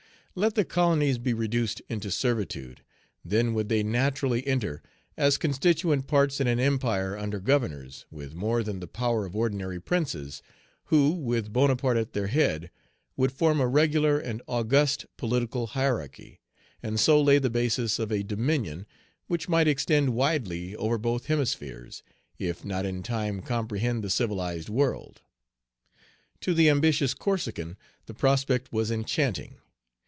[0.33, 2.83] Let the colonies be reduced into servitude;
[3.25, 4.81] then would they naturally enter
[5.17, 9.81] as constituent parts in an empire under governors with more than the power of ordinary
[9.81, 10.41] princes,
[10.85, 12.71] who, with Bonaparte at their head,
[13.17, 16.39] would form a regular and august political hierarchy,
[16.81, 18.85] and so lay the basis of a dominion
[19.27, 22.03] which might extend widely over both hemispheres,
[22.39, 25.23] if not in time comprehend the civilized world.
[26.39, 27.75] To the ambitious Corsican
[28.05, 29.57] the prospect was enchanting.